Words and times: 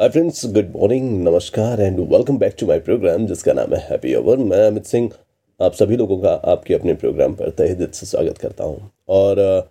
हाय 0.00 0.08
friends 0.08 0.44
good 0.46 0.72
morning 0.76 1.24
नमस्कार 1.24 1.80
and 1.80 1.98
welcome 2.00 2.38
back 2.38 2.54
to 2.60 2.66
my 2.66 2.78
programme 2.78 3.26
जिसका 3.26 3.52
नाम 3.52 3.74
है 3.74 3.78
हैप्पी 3.80 4.14
ओवर 4.14 4.38
मैं 4.38 4.66
अमित 4.66 4.84
सिंह, 4.84 5.08
आप 5.60 5.72
सभी 5.72 5.96
लोगों 5.96 6.18
का 6.18 6.32
आपके 6.44 6.74
अपने 6.74 6.94
प्रोग्राम 6.94 7.34
पर 7.34 7.50
तहे 7.50 7.74
दिल 7.74 7.86
से 7.86 8.06
स्वागत 8.06 8.38
करता 8.38 8.64
हूँ। 8.64 8.90
और, 9.08 9.70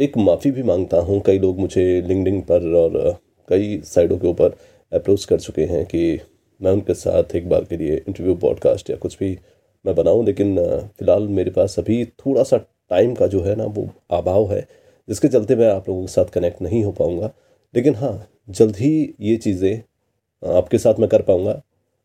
एक 0.00 0.16
माफ़ी 0.18 0.50
भी 0.50 0.62
माँगता 0.62 1.00
हूँ, 1.00 1.20
कई 1.20 1.38
लोग 1.38 1.58
मुझे 1.58 2.02
लिंकडिन 2.02 2.40
पर 2.40 2.74
और, 2.74 3.18
कई 3.48 3.80
साइडों 3.84 4.18
के 4.18 4.26
ऊपर 4.26 4.54
अप्रोच 4.92 5.24
कर 5.24 5.40
चुके 5.40 5.64
हैं 5.64 5.84
कि 5.86 6.20
मैं 6.60 6.72
उनके 6.72 6.94
साथ 6.94 7.34
एक 7.36 7.48
बार 7.48 7.64
के 7.64 7.76
लिए 7.76 7.96
इंटरव्यू 7.96 8.34
पॉडकास्ट 8.34 8.90
या 8.90 8.96
कुछ 8.96 9.18
भी 9.18 9.38
मैं 9.84 9.94
बनाऊँ, 9.94 10.24
लेकिन, 10.24 10.56
फ़िलहाल 10.98 11.26
मेरे 11.30 11.50
पास 11.50 11.78
अभी 11.78 12.04
थोड़ा 12.04 12.42
सा 12.42 12.56
टाइम 12.90 13.14
का 13.14 13.26
जो 13.26 13.40
है 13.40 13.56
ना, 13.56 13.64
वो 13.64 13.88
अभाव 14.10 14.52
है, 14.52 14.66
जिसके 15.08 15.28
चलते 15.28 15.56
मैं 15.56 15.70
आप 15.70 15.88
लोगों 15.88 16.00
के 16.00 16.12
साथ 16.12 16.24
कनेक्ट 16.24 16.62
नहीं 16.62 16.84
हो 16.84 16.92
पाऊँगा। 16.92 17.30
लेकिन 17.74 17.94
हाँ 17.94 18.14
जल्द 18.48 18.76
ही 18.76 19.14
ये 19.20 19.36
चीज़ें 19.36 20.54
आपके 20.56 20.78
साथ 20.78 20.98
मैं 21.00 21.08
कर 21.08 21.22
पाऊँगा। 21.22 21.60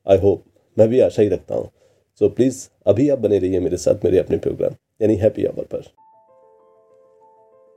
आई 0.07 0.17
होप 0.17 0.43
मैं 0.77 0.87
भी 0.89 0.99
आशा 0.99 1.21
ही 1.21 1.29
रखता 1.29 1.55
हूँ। 1.55 1.69
सो 2.21 2.25
so, 2.25 2.35
प्लीज़ 2.35 2.67
अभी 2.87 3.07
आप 3.09 3.19
बने 3.19 3.39
रहिए 3.39 3.59
मेरे 3.59 3.77
साथ 3.77 4.05
मेरे 4.05 4.19
अपने 4.19 4.37
प्रोग्राम 4.37 4.75
यानी 5.01 5.15
हैप्पी 5.15 5.45
आवर 5.45 5.63
पर। 5.73 5.83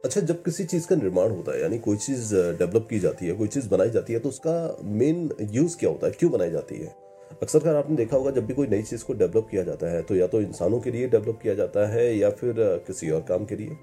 अच्छा 0.05 0.20
जब 0.20 0.43
किसी 0.43 0.65
चीज़ 0.65 0.87
का 0.89 0.97
निर्माण 0.97 1.30
होता 1.30 1.53
है 1.53 1.61
यानी 1.62 1.79
कोई 1.79 1.97
चीज़ 1.97 2.34
डेवलप 2.34 2.87
की 2.91 2.98
जाती 2.98 3.27
है 3.27 3.33
कोई 3.33 3.48
चीज़ 3.48 3.69
बनाई 3.69 3.91
जाती 3.91 4.12
है 4.12 4.19
तो 4.19 4.29
उसका 4.29 4.77
मेन 4.83 5.31
यूज़ 5.53 5.77
क्या 5.79 5.91
होता 5.91 6.06
है? 6.06 6.12
क्यों 6.12 6.31
बनाई 6.33 6.51
जाती 6.51 6.77
है? 6.77 6.95
अक्सर 7.42 7.59
कर 7.59 7.75
आपने 7.75 7.97
देखा 7.97 8.17
होगा 8.17 8.31
जब 8.31 8.47
भी 8.47 8.55
कोई 8.55 8.67
नई 8.67 8.83
चीज़ 8.83 9.05
को 9.05 9.15
डेवलप 9.15 9.48
किया 9.51 9.62
जाता 9.62 9.91
है 9.92 10.03
तो 10.03 10.17
या 10.17 10.27
तो 10.27 10.41
इंसानों 10.41 10.81
के 10.81 10.91
लिए 10.91 11.09
डेवलप 11.09 11.39
किया 11.42 11.55
जाता 11.55 11.87
है 11.89 12.06
या 12.19 12.31
फिर 12.31 12.55
किसी 12.87 13.11
और 13.11 13.20
काम 13.29 13.45
के 13.45 13.56
लिए। 13.56 13.77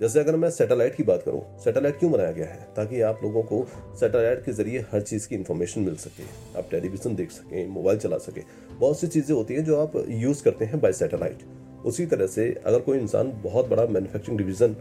जैसे 0.00 0.20
अगर 0.20 0.36
मैं 0.36 0.48
सैटेलाइट 0.50 0.94
की 0.94 1.02
बात 1.02 1.22
करूँ 1.22 1.40
सैटेलाइट 1.58 1.98
क्यों 1.98 2.10
बनाया 2.12 2.32
गया 2.32 2.46
है? 2.46 2.66
ताकि 2.76 3.00
आप 3.00 3.20
लोगों 3.22 3.42
को 3.42 3.64
सैटेलाइट 4.00 4.44
के 4.44 4.52
ज़रिए 4.52 4.84
हर 4.90 5.00
चीज़ 5.02 5.28
की 5.28 5.34
इन्फॉर्मेशन 5.34 5.80
मिल 5.80 5.94
सके, 5.96 6.22
आप 6.58 6.68
टेलीविज़न 6.70 7.14
देख 7.16 7.30
सकें 7.30 7.68
मोबाइल 7.68 7.98
चला 7.98 8.18
सकें। 8.18 8.42
बहुत 8.72 8.98
सी 9.00 9.06
चीज़ें 9.06 9.34
होती 9.34 9.54
हैं 9.54 9.64
जो 9.64 9.80
आप 9.80 9.92
यूज़ 10.08 10.42
करते 10.44 10.64
हैं 10.64 10.80
बाय 10.80 10.92
सैटेलाइट 10.92 11.44
उसी 11.84 12.06
तरह 12.06 12.26
से 12.26 12.48
अगर 12.66 12.80
कोई 12.80 12.98
इंसान 12.98 13.32
बहुत 13.42 13.68
बड़ा 13.68 13.86
मैन्युफैक्चरिंग 13.86 14.38
डिवीज़न 14.38 14.74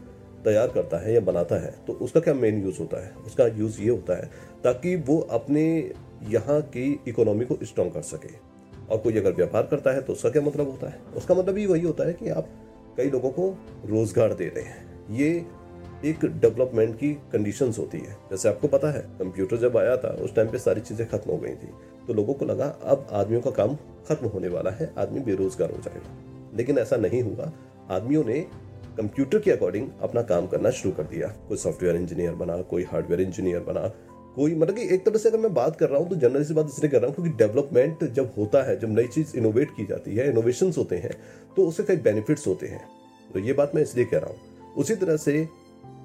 तैयार 0.45 0.67
करता 0.67 0.97
है 0.97 1.13
या 1.13 1.19
बनाता 1.21 1.55
है 1.55 1.73
तो 1.87 1.93
उसका 1.95 2.19
क्या 2.19 2.33
मेन 2.33 2.61
यूज़ 2.63 2.79
होता 2.79 3.03
है? 3.05 3.11
उसका 3.25 3.47
यूज़ 3.49 3.81
ये 3.81 3.89
होता 3.89 4.17
है, 4.17 4.29
ताकि 4.63 4.95
वो 4.97 5.19
अपने 5.31 5.63
यहाँ 6.29 6.61
की 6.67 6.99
इकोनॉमी 7.07 7.45
को 7.45 7.57
स्ट्रॉन्ग 7.63 7.93
कर 7.93 8.01
सके। 8.03 8.33
और 8.85 8.97
कोई 8.97 9.17
अगर 9.17 9.33
व्यापार 9.33 9.67
करता 9.67 9.91
है 9.91 10.01
तो 10.01 10.13
उसका 10.13 10.29
क्या 10.29 10.41
मतलब 10.41 10.69
होता 10.69 10.89
है? 10.89 10.99
उसका 11.17 11.35
मतलब 11.35 11.57
ही 11.57 11.65
वही 11.65 11.81
होता 11.81 12.07
है 12.07 12.13
कि 12.13 12.29
आप 12.29 12.49
कई 12.97 13.09
लोगों 13.09 13.29
को 13.29 13.49
रोज़गार 13.85 14.33
दे 14.33 14.47
रहे 14.47 14.63
हैं। 14.63 14.93
ये 15.11 15.45
एक 16.05 16.25
डेवलपमेंट 16.25 16.95
की 16.95 17.11
कंडीशंस 17.33 17.77
होती 17.79 17.97
है। 17.97 18.17
जैसे 18.31 18.49
आपको 18.49 18.67
पता 18.67 18.91
है 18.91 18.99
कंप्यूटर 19.19 19.57
जब 19.57 19.77
आया 19.77 19.95
था, 19.97 20.09
उस 20.09 20.35
टाइम 20.35 20.49
पे 20.49 20.57
सारी 20.57 20.81
चीज़ें 20.81 21.07
खत्म 21.09 21.31
हो 21.31 21.37
गई 21.37 21.49
थी। 21.49 21.69
तो 22.07 22.13
लोगों 22.13 22.33
को 22.33 22.45
लगा, 22.45 22.65
अब 22.65 23.07
आदमियों 23.11 23.41
का 23.41 23.51
काम 23.51 23.75
खत्म 24.09 24.27
होने 24.27 24.47
वाला 24.47 24.71
है, 24.71 24.93
आदमी 24.97 25.19
बेरोजगार 25.19 25.71
हो 25.71 25.77
जाएगा। 25.77 26.57
लेकिन 26.57 26.77
ऐसा 26.77 26.95
नहीं 26.95 27.21
हुआ। 27.21 27.51
आदमियों 27.89 28.23
ने 28.23 28.39
कंप्यूटर 28.97 29.39
के 29.39 29.51
अकॉर्डिंग 29.51 29.87
अपना 30.01 30.21
काम 30.21 30.47
करना 30.47 30.69
शुरू 30.71 30.95
कर 30.95 31.03
दिया। 31.03 31.27
कोई 31.47 31.57
सॉफ्टवेयर 31.57 31.95
इंजीनियर 31.95 32.33
बना, 32.33 32.61
कोई 32.61 32.83
हार्डवेयर 32.83 33.21
इंजीनियर 33.21 33.59
बना, 33.59 33.87
कोई 34.35 34.55
मतलब 34.55 34.75
कि 34.75 34.87
एक 34.93 35.05
तरह 35.05 35.17
से 35.17 35.29
अगर 35.29 35.37
मैं 35.37 35.53
बात 35.53 35.75
कर 35.75 35.89
रहा 35.89 35.99
हूँ 35.99 36.09
तो 36.09 36.15
जनरली 36.15 36.45
से 36.45 36.53
बात 36.53 36.67
इसलिए 36.67 36.91
कर 36.91 37.01
रहा 37.01 37.07
हूँ 37.07 37.15
क्योंकि 37.15 37.31
डेवलपमेंट 37.37 38.03
जब 38.03 38.33
होता 38.37 38.63
है, 38.63 38.79
जब 38.79 38.89
नई 38.89 39.07
चीज़ 39.07 39.37
इनोवेट 39.37 39.69
की 39.77 39.85
जाती 39.85 40.15
है 40.15 40.29
इनोवेशन 40.29 40.73
होते 40.77 40.97
हैं 40.97 41.15
तो 41.57 41.67
उससे 41.67 41.83
कई 41.83 41.95
बेनिफिट्स 41.97 42.47
होते 42.47 42.67
हैं। 42.67 42.83
तो 43.33 43.39
ये 43.39 43.53
बात 43.53 43.75
मैं 43.75 43.81
इसलिए 43.81 44.05
कह 44.05 44.17
रहा 44.17 44.29
हूँ। 44.29 44.54
उसी 44.75 44.95
तरह 44.95 45.17
से 45.17 45.47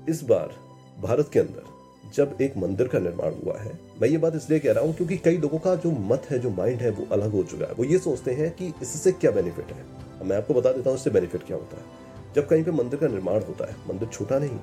इस 0.09 0.23
बार 0.25 0.55
भारत 1.03 1.31
के 1.33 1.39
अंदर 1.39 1.69
जब 2.15 2.37
एक 2.41 2.57
मंदिर 2.57 2.89
का 2.89 2.99
निर्माण 2.99 3.35
हुआ 3.35 3.57
है, 3.59 3.79
मैं 4.01 4.09
ये 4.09 4.19
बात 4.19 4.37
इसलिए 4.37 4.59
कह 4.61 4.73
रहा 4.73 4.85
हूँ 4.85 4.95
क्योंकि 4.95 5.17
कई 5.17 5.37
लोगों 5.39 5.59
का 5.59 5.75
जो 5.77 5.91
मत 5.91 6.27
है, 6.31 6.39
जो 6.39 6.51
माइंड 6.51 6.81
है, 6.81 6.91
वो 6.91 7.07
अलग 7.13 7.33
हो 7.33 7.43
चुका 7.43 7.67
है। 7.67 7.73
वो 7.73 7.85
ये 7.85 7.99
सोचते 7.99 8.35
हैं 8.35 8.51
कि 8.57 8.73
इससे 8.83 9.13
क्या 9.13 9.31
बेनिफिट 9.31 9.73
है। 9.73 10.27
मैं 10.27 10.37
आपको 10.37 10.55
बता 10.55 10.73
देता 10.73 10.91
हूँ 10.91 10.99
इससे 10.99 11.11
बेनिफिट 11.11 11.47
क्या 11.47 11.57
होता 11.57 11.77
है। 11.77 12.35
जब 12.35 12.49
कहीं 12.49 12.65
पे 12.65 12.71
मंदिर 12.73 13.01
का 13.01 13.09
निर्माण 13.09 13.43
होता 13.43 13.71
है, 13.71 13.77
मंदिर 13.89 14.09
छोटा 14.09 14.39
नहीं, 14.39 14.59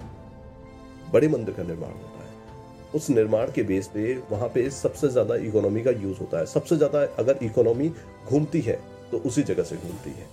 बड़े 1.14 1.28
मंदिर 1.28 1.56
का 1.56 1.64
निर्माण 1.64 1.92
होता 1.92 2.20
है, 2.20 2.30
उस 2.96 3.10
निर्माण 3.10 3.52
के 3.52 3.64
बेस 3.64 3.88
पे 3.88 4.14
वहाँ 4.32 4.48
पे 4.50 4.70
सबसे 4.70 5.10
ज़्यादा 5.10 5.36
इकोनॉमी 5.48 5.82
का 5.84 5.92
यूज़ 5.94 6.18
होता 6.20 6.40
है। 6.40 6.46
सबसे 6.46 6.78
ज़्यादा 6.78 7.02
अगर 7.20 7.44
इकोनॉमी 7.44 7.90
घूमती 8.28 8.62
है 8.62 8.80
तो 9.12 9.18
उसी 9.20 9.44
जगह 9.44 9.64
से 9.64 9.76
घूमती 9.78 10.10
है। 10.12 10.28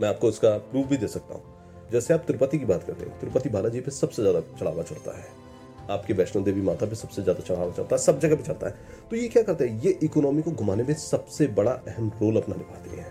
मैं 0.00 0.08
आपको 0.08 0.28
इसका 0.28 0.56
प्रूफ 0.70 0.86
भी 0.86 0.96
दे 0.96 1.08
सकता 1.08 1.34
हूँ। 1.34 1.60
जैसे 1.92 2.14
आप 2.14 2.24
तिरुपति 2.26 2.58
की 2.58 2.64
बात 2.64 2.84
करते 2.84 3.04
हैं, 3.04 3.18
तिरुपति 3.20 3.48
बालाजी 3.48 3.80
पे 3.80 3.90
सबसे 3.90 4.22
ज़्यादा 4.22 4.40
चढ़ावा 4.60 4.82
चढ़ता 4.82 5.16
है। 5.18 5.24
आपकी 5.90 6.12
वैष्णो 6.12 6.42
देवी 6.42 6.60
माता 6.60 6.86
पे 6.86 6.96
सबसे 6.96 7.22
ज़्यादा 7.22 7.40
चढ़ावा 7.40 7.70
चढ़ता 7.70 7.94
है, 7.96 7.98
सब 7.98 8.18
जगह 8.20 8.36
पे 8.36 8.42
चढ़ता 8.42 8.66
है। 8.66 8.74
तो 9.10 9.16
ये 9.16 9.28
क्या 9.28 9.42
करते 9.42 9.68
हैं? 9.68 9.80
ये 9.82 9.98
इकोनॉमी 10.02 10.42
को 10.42 10.50
घुमाने 10.52 10.82
में 10.82 10.94
सबसे 10.96 11.46
बड़ा 11.52 11.70
अहम 11.70 12.10
रोल 12.22 12.36
अपना 12.36 12.56
निभाते 12.56 12.96
हैं। 12.96 13.06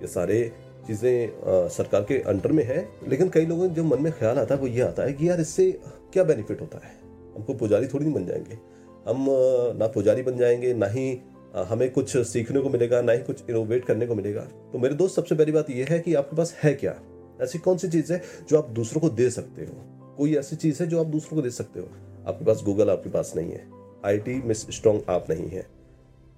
ये 0.00 0.06
सारे 0.08 0.40
चीज़ें 0.86 1.68
सरकार 1.70 2.02
के 2.02 2.18
अंडर 2.22 2.52
में 2.52 2.64
है, 2.64 2.88
लेकिन 3.08 3.28
कई 3.28 3.46
लोगों 3.46 3.68
के 3.68 3.74
जो 3.74 3.84
मन 3.84 4.02
में 4.02 4.12
ख्याल 4.12 4.38
आता 4.38 4.54
है, 4.54 4.60
वो 4.60 4.66
ये 4.66 4.80
आता 4.80 5.02
है 5.02 5.12
कि 5.12 5.28
यार 5.28 5.40
इससे 5.40 5.70
क्या 6.12 6.24
बेनिफिट 6.24 6.60
होता 6.60 6.86
है? 6.86 6.92
हमको 7.36 7.54
पुजारी 7.54 7.86
थोड़ी 7.86 8.04
नहीं 8.04 8.14
बन 8.14 8.26
जाएँगे। 8.26 8.58
हम 9.06 9.26
ना 9.78 9.86
पुजारी 9.86 10.22
बन 10.22 10.36
जाएँगे, 10.38 10.74
ना 10.74 10.86
ही 10.86 11.20
हमें 11.68 11.90
कुछ 11.92 12.16
सीखने 12.26 12.60
को 12.60 12.68
मिलेगा, 12.70 13.00
ना 13.02 13.12
ही 13.12 13.18
कुछ 13.18 13.48
इनोवेट 13.50 13.84
करने 13.84 14.06
को 14.06 14.14
मिलेगा। 14.14 14.40
तो 14.72 14.78
मेरे 14.78 14.94
दोस्त, 14.94 15.16
सबसे 15.16 15.34
पहली 15.34 15.52
बात 15.52 15.70
यह 15.70 15.86
है 15.90 15.98
कि 16.00 16.14
आपके 16.14 16.36
पास 16.36 16.54
है 16.62 16.72
क्या? 16.74 16.92
ऐसी 17.40 17.58
कौन 17.58 17.78
सी 17.78 17.88
चीज़ 17.88 18.12
है 18.12 18.20
जो 18.48 18.58
आप 18.58 18.68
दूसरों 18.70 19.00
को 19.00 19.08
दे 19.10 19.28
सकते 19.30 19.62
हो? 19.62 19.74
कोई 20.16 20.34
ऐसी 20.36 20.56
चीज़ 20.56 20.82
है 20.82 20.88
जो 20.88 21.00
आप 21.00 21.06
दूसरों 21.08 21.36
को 21.36 21.42
दे 21.42 21.50
सकते 21.50 21.80
हो? 21.80 21.86
आपके 22.26 22.44
पास 22.44 22.62
गूगल 22.64 22.90
आपके 22.90 23.10
पास 23.10 23.32
नहीं 23.36 23.52
है। 23.52 23.66
आईटी 24.04 24.34
में 24.42 24.54
स्ट्रॉन्ग 24.54 25.10
आप 25.10 25.30
नहीं 25.30 25.48
है। 25.50 25.66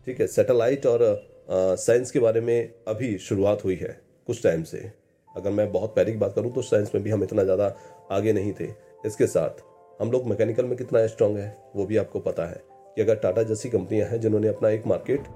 ठीक 0.06 0.20
है 0.20 0.26
सैटेलाइट 0.26 0.86
और 0.86 1.06
साइंस 1.50 2.10
के 2.10 2.18
बारे 2.18 2.40
में 2.40 2.72
अभी 2.88 3.16
शुरुआत 3.18 3.64
हुई 3.64 3.76
है, 3.76 4.00
कुछ 4.26 4.42
टाइम 4.42 4.62
से। 4.62 4.90
अगर 5.34 5.50
मैं 5.50 5.70
बहुत 5.72 5.94
पहले 5.96 6.12
की 6.12 6.18
बात 6.18 6.34
करूँ 6.34 6.52
तो 6.52 6.62
साइंस 6.62 6.90
में 6.94 7.02
भी 7.04 7.10
हम 7.10 7.22
इतना 7.24 7.44
ज़्यादा 7.44 7.74
आगे 8.10 8.32
नहीं 8.32 8.52
थे। 8.52 8.68
इसके 9.06 9.26
साथ, 9.26 9.62
हम 10.00 10.10
लोग 10.12 10.26
मैकेनिकल 10.26 10.64
में 10.64 10.76
कितना 10.78 11.06
स्ट्रांग 11.06 11.36
है, 11.36 11.56
वो 11.76 11.86
भी 11.86 11.96
आपको 11.96 12.20
पता 12.20 12.46
है 12.46 12.62
कि 12.96 13.02
अगर 13.02 13.14
टाटा 13.16 13.42
जैसी 13.42 13.68
कंपनियाँ 13.70 14.08
हैं 14.08 14.20
जिन्होंने 14.20 14.48
अपना 14.48 14.70
एक 14.70 14.86
मार्केट 14.86 15.28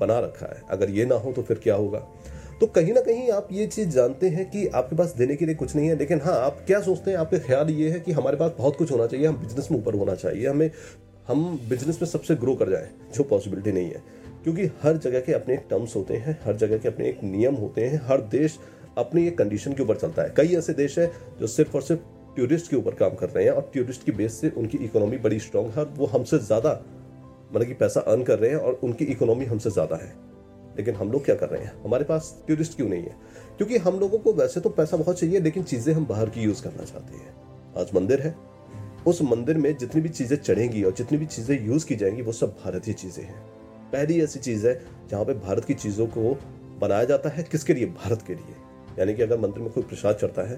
बना 0.00 0.18
रखा 0.20 0.46
है, 0.46 0.62
अगर 0.70 0.90
ये 0.90 1.04
ना 1.04 1.14
हो 1.14 1.32
तो 1.32 1.42
फिर 1.42 1.58
क्या 1.58 1.74
होगा? 1.74 2.06
तो 2.60 2.66
कहीं 2.66 2.92
ना 2.92 3.00
कहीं 3.00 3.30
आप 3.30 3.48
ये 3.52 3.66
चीज़ 3.66 3.88
जानते 3.88 4.28
हैं 4.28 4.48
कि 4.50 4.66
आपके 4.68 4.96
पास 4.96 5.14
देने 5.16 5.34
के 5.36 5.46
लिए 5.46 5.54
कुछ 5.54 5.74
नहीं 5.76 5.88
है, 5.88 5.96
लेकिन 5.98 6.20
हाँ 6.20 6.34
आप 6.40 6.58
क्या 6.66 6.80
सोचते 6.80 7.10
हैं? 7.10 7.18
आपके 7.18 7.38
ख्याल 7.38 7.70
ये 7.70 7.90
है 7.90 7.98
कि 8.00 8.12
हमारे 8.12 8.36
पास 8.36 8.52
बहुत 8.58 8.76
कुछ 8.76 8.92
होना 8.92 9.06
चाहिए, 9.06 9.26
हम 9.26 9.36
बिज़नेस 9.36 9.68
में 9.70 9.78
ऊपर 9.78 9.94
होना 9.94 10.14
चाहिए, 10.14 10.46
हमें, 10.48 10.70
हम 11.28 11.58
बिज़नेस 11.68 11.98
में 12.02 12.08
सबसे 12.08 12.34
ग्रो 12.34 12.54
कर 12.54 12.70
जाएँ, 12.70 12.88
जो 13.14 13.24
पॉसिबिलिटी 13.24 13.72
नहीं 13.72 13.90
है। 13.90 14.02
क्योंकि 14.44 14.70
हर 14.82 14.96
जगह 14.96 15.20
के 15.20 15.32
अपने 15.32 15.54
एक 15.54 15.66
टर्म्स 15.70 15.96
होते 15.96 16.14
हैं, 16.16 16.38
हर 16.44 16.56
जगह 16.56 16.78
के 16.78 16.88
अपने 16.88 17.08
एक 17.08 17.22
नियम 17.24 17.54
होते 17.54 17.86
हैं, 17.86 18.00
हर 18.04 18.20
देश 18.30 18.58
अपनी 18.98 19.26
एक 19.26 19.36
कंडीशन 19.38 19.72
के 19.72 19.82
ऊपर 19.82 19.96
चलता 19.96 20.22
है। 20.22 20.32
कई 20.36 20.54
ऐसे 20.56 20.72
देश 20.74 20.98
है 20.98 21.10
जो 21.40 21.46
सिर्फ़ 21.46 21.76
और 21.76 21.82
सिर्फ़ 21.82 22.00
टूरिस्ट 22.36 22.70
के 22.70 22.76
ऊपर 22.76 22.94
काम 22.94 23.14
कर 23.14 23.28
रहे 23.28 23.44
हैं, 23.44 23.52
और 23.52 23.70
टूरिस्ट 23.74 24.04
की 24.04 24.12
बेस 24.12 24.40
से 24.40 24.50
उनकी 24.50 24.78
इकोनॉमी 24.78 25.18
बड़ी 25.18 25.38
स्ट्रांग 25.40 25.70
है 25.70 25.84
वो 25.96 26.06
हमसे 26.06 26.38
ज़्यादा 26.38 26.80
मतलब 27.52 27.66
कि 27.66 27.74
पैसा 27.74 28.00
अर्न 28.02 28.22
कर 28.22 28.38
रहे 28.38 28.50
हैं, 28.50 28.58
और 28.58 28.80
उनकी 28.82 29.04
इकोनॉमी 29.06 29.44
हमसे 29.44 29.70
ज़्यादा 29.70 29.96
है। 29.96 30.12
लेकिन 30.76 30.94
हम 30.94 31.12
लोग 31.12 31.24
क्या 31.24 31.34
कर 31.34 31.48
रहे 31.48 31.64
हैं? 31.64 31.82
हमारे 31.82 32.04
पास 32.04 32.44
टूरिस्ट 32.48 32.76
क्यों 32.76 32.88
नहीं 32.88 33.02
है? 33.02 33.16
क्योंकि 33.56 33.76
हम 33.76 34.00
लोगों 34.00 34.18
को 34.18 34.32
वैसे 34.32 34.60
तो 34.60 34.70
पैसा 34.70 34.96
बहुत 34.96 35.18
चाहिए, 35.18 35.40
लेकिन 35.40 35.62
चीज़ें 35.62 35.94
हम 35.94 36.06
बाहर 36.06 36.30
की 36.30 36.40
यूज़ 36.40 36.62
करना 36.62 36.84
चाहते 36.84 37.14
हैं। 37.14 37.36
आज 37.78 37.90
मंदिर 37.94 38.20
है। 38.20 38.36
उस 39.06 39.22
मंदिर 39.22 39.58
में 39.58 39.76
जितनी 39.76 40.00
भी 40.00 40.08
चीज़ें 40.08 40.36
चढ़ेंगी 40.36 40.82
और 40.82 40.92
जितनी 40.92 41.18
भी 41.18 41.26
चीज़ें 41.26 41.66
यूज़ 41.66 41.86
की 41.86 41.96
जाएँगी, 41.96 42.22
वो 42.22 42.32
सब 42.32 42.56
भारतीय 42.64 42.94
चीज़ें 42.94 43.24
हैं। 43.24 43.46
पहली 43.92 44.20
ऐसी 44.22 44.38
चीज़ 44.38 44.66
है 44.66 44.86
जहाँ 45.10 45.24
पे 45.24 45.34
भारत 45.34 45.64
की 45.64 45.74
चीज़ों 45.74 46.06
को 46.06 46.38
बनाया 46.78 47.04
जाता 47.04 47.28
है। 47.28 47.42
किसके 47.42 47.74
लिए? 47.74 47.86
भारत 47.86 48.22
के 48.26 48.34
लिए। 48.34 48.54
यानी 48.98 49.14
कि 49.14 49.22
अगर 49.22 49.38
मंदिर 49.38 49.62
में 49.62 49.72
कोई 49.72 49.82
प्रसाद 49.82 50.16
चढ़ता 50.16 50.48
है 50.50 50.56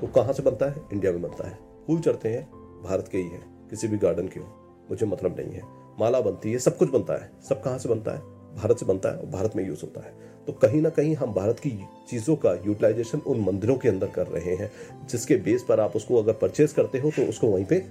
तो 0.00 0.06
कहाँ 0.06 0.32
से 0.32 0.42
बनता 0.42 0.70
है? 0.70 0.76
इंडिया 0.92 1.12
में 1.12 1.22
बनता 1.22 1.48
है। 1.48 1.58
फूल 1.86 2.00
चढ़ते 2.00 2.28
हैं, 2.28 2.50
भारत 2.82 3.08
के 3.12 3.18
ही 3.18 3.28
है। 3.28 3.40
किसी 3.70 3.88
भी 3.88 3.98
गार्डन 3.98 4.28
के 4.28 4.40
हो। 4.40 4.46
मुझे 4.90 5.06
मतलब 5.06 5.36
नहीं 5.38 5.52
है। 5.52 5.62
माला 6.00 6.20
बनती 6.20 6.52
है, 6.52 6.58
सब 6.58 6.76
कुछ 6.76 6.90
बनता 6.90 7.22
है। 7.22 7.30
सब 7.48 7.62
कहाँ 7.62 7.78
से 7.78 7.88
बनता 7.88 8.12
है? 8.12 8.35
भारत 8.56 8.78
से 8.78 8.86
बनता 8.86 9.08
है 9.08 9.18
और 9.18 9.26
भारत 9.28 9.56
में 9.56 9.66
यूज़ 9.66 9.80
होता 9.82 10.00
है। 10.00 10.12
तो 10.46 10.52
कहीं 10.54 10.80
ना 10.82 10.88
कहीं 10.90 11.14
हम 11.16 11.32
भारत 11.34 11.58
की 11.60 11.70
चीज़ों 12.08 12.36
का 12.36 12.52
यूटिलाइजेशन 12.56 13.18
उन 13.26 13.40
मंदिरों 13.42 13.76
के 13.76 13.88
अंदर 13.88 14.06
कर 14.08 14.26
रहे 14.28 14.54
हैं, 14.56 14.70
जिसके 15.10 15.36
बेस 15.38 15.64
पर 15.68 15.80
आप 15.80 15.96
उसको 15.96 16.22
अगर 16.22 16.32
परचेज 16.34 16.72
करते 16.72 16.98
हो 16.98 17.10
तो 17.10 17.22
उसको 17.24 17.46
वहीं 17.48 17.64
पे 17.64 17.84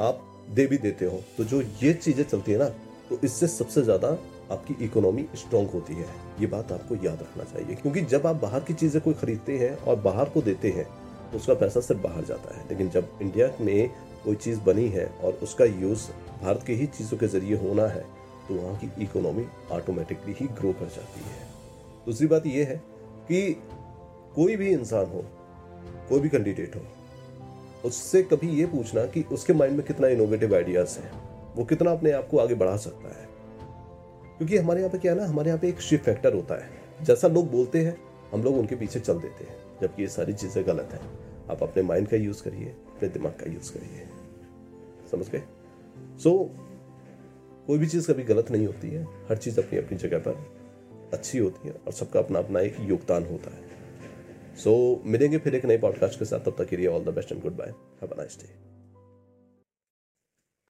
आप 0.00 0.20
दे 0.50 0.66
भी 0.66 0.78
देते 0.78 1.04
हो। 1.04 1.20
तो 1.36 1.44
जो 1.44 1.60
ये 1.82 1.92
चीज़ें 1.94 2.24
चलती 2.24 2.52
है 2.52 2.58
ना 2.58 2.68
तो 3.08 3.18
इससे 3.24 3.46
सबसे 3.48 3.82
ज़्यादा 3.82 4.08
आपकी 4.50 4.74
इकोनॉमी 4.84 5.24
स्ट्रांग 5.36 5.68
होती 5.70 5.94
है। 5.94 6.06
ये 6.40 6.46
बात 6.46 6.72
आपको 6.72 6.94
याद 6.96 7.20
रखना 7.20 7.44
चाहिए, 7.44 7.74
क्योंकि 7.74 8.00
जब 8.02 8.26
आप 8.26 8.36
बाहर 8.36 8.60
की 8.60 8.74
चीज़ें 8.74 9.00
कोई 9.02 9.14
खरीदते 9.14 9.56
हैं 9.58 9.76
और 9.78 9.96
बाहर 10.00 10.28
को 10.28 10.42
देते 10.42 10.70
हैं 10.70 10.84
तो 11.30 11.36
उसका 11.36 11.54
पैसा 11.54 11.80
सिर्फ़ 11.80 12.02
बाहर 12.02 12.24
जाता 12.24 12.56
है। 12.56 12.68
लेकिन 12.68 12.90
जब 12.90 13.08
इंडिया 13.22 13.50
में 13.60 13.88
कोई 14.24 14.34
चीज़ 14.36 14.60
बनी 14.62 14.88
है 14.88 15.06
और 15.24 15.38
उसका 15.42 15.64
यूज़ 15.64 16.06
भारत 16.42 16.62
के 16.66 16.72
ही 16.72 16.86
चीज़ों 16.88 17.18
के 17.18 17.28
ज़रिए 17.28 17.56
होना 17.58 17.86
है 17.86 18.04
तो 18.48 18.54
वहाँ 18.54 18.76
की 18.78 19.02
इकोनॉमी 19.02 19.46
ऑटोमेटिकली 19.70 20.34
ही 20.40 20.46
ग्रो 20.48 20.72
कर 20.72 20.86
जाती 20.86 21.20
है। 21.20 21.46
दूसरी 22.06 22.26
बात 22.26 22.46
यह 22.46 22.66
है 22.66 22.76
कि 23.28 23.62
कोई 24.34 24.56
भी 24.56 24.70
इंसान 24.70 25.06
हो 25.06 25.24
कोई 26.08 26.20
भी 26.20 26.28
कैंडिडेट 26.28 26.76
हो 26.76 26.80
उससे 27.84 28.22
कभी 28.22 28.48
ये 28.48 28.66
पूछना 28.66 29.04
कि 29.06 29.22
उसके 29.32 29.52
माइंड 29.52 29.76
में 29.76 29.86
कितना 29.86 30.08
इनोवेटिव 30.08 30.54
आइडियाज़ 30.54 30.98
हैं 30.98 31.10
वो 31.54 31.64
कितना 31.64 31.92
अपने 31.92 32.10
आप 32.10 32.28
को 32.28 32.38
आगे 32.38 32.54
बढ़ा 32.54 32.76
सकता 32.76 33.08
है। 33.08 33.26
क्योंकि 34.38 34.56
हमारे 34.56 34.80
यहाँ 34.80 34.90
पे 34.92 34.98
क्या 34.98 35.12
है 35.12 35.18
ना 35.18 35.26
हमारे 35.26 35.48
यहाँ 35.48 35.60
पे 35.60 35.68
एक 35.68 35.80
शिफ्ट 35.80 36.04
फैक्टर 36.04 36.34
होता 36.34 36.54
है। 36.54 36.70
जैसा 37.02 37.28
लोग 37.28 37.50
बोलते 37.50 37.84
हैं 37.84 37.96
हम 38.32 38.42
लोग 38.42 38.56
उनके 38.56 38.76
पीछे 38.76 39.00
चल 39.00 39.20
देते 39.20 39.44
हैं 39.44 39.56
जबकि 39.82 40.02
ये 40.02 40.08
सारी 40.08 40.32
चीज़ें 40.32 40.66
गलत 40.66 40.88
हैं। 40.92 41.00
आप 41.50 41.62
अपने 41.62 41.82
माइंड 41.82 42.08
का 42.08 42.16
यूज़ 42.16 42.42
करिए 42.42 42.68
अपने 42.68 43.08
दिमाग 43.08 43.32
का 43.32 43.52
यूज़ 43.52 43.72
करिए। 43.72 44.06
समझ 45.10 45.28
गए? 45.30 45.42
सो 46.18 46.30
so, 46.30 46.73
कोई 47.66 47.78
भी 47.78 47.86
चीज़ 47.86 48.12
कभी 48.12 48.22
गलत 48.22 48.50
नहीं 48.50 48.66
होती 48.66 48.90
है। 48.90 49.04
हर 49.04 49.36
चीज़ 49.36 49.60
अपनी 49.60 49.78
अपनी 49.78 49.98
जगह 49.98 50.18
पर 50.18 50.54
अच्छी 51.12 51.38
होती 51.38 51.68
है 51.68 51.74
और 51.86 51.92
सबका 51.92 52.20
अपना 52.20 52.38
अपना 52.38 52.60
एक 52.60 52.76
योगदान 52.80 53.24
होता 53.24 53.50
है। 53.50 53.62
सो 54.56 55.00
so, 55.04 55.06
मिलेंगे 55.06 55.38
फिर 55.38 55.54
एक 55.54 55.64
नए 55.64 55.78
पॉडकास्ट 55.78 56.18
के 56.18 56.24
साथ। 56.24 56.40
तब 56.40 56.54
तक 56.58 56.64
के 56.64 56.76
लिए 56.76 56.86
all 56.86 57.04
the 57.04 57.08
best 57.08 57.32
and 57.32 57.42
goodbye 57.56 57.68
have 57.68 58.08
a 58.08 58.16
nice 58.16 58.38
day 58.38 58.73